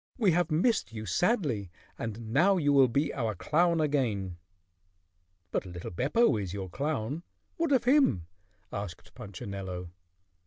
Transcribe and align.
We 0.17 0.31
have 0.31 0.49
missed 0.49 0.91
you 0.91 1.05
sadly 1.05 1.69
and 1.95 2.33
now 2.33 2.57
you 2.57 2.73
will 2.73 2.87
be 2.87 3.13
our 3.13 3.35
clown 3.35 3.79
again." 3.79 4.37
"But 5.51 5.63
little 5.63 5.91
Beppo 5.91 6.37
is 6.37 6.53
your 6.55 6.69
clown. 6.71 7.21
What 7.57 7.71
of 7.71 7.83
him?" 7.83 8.25
asked 8.73 9.13
Punchinello. 9.13 9.91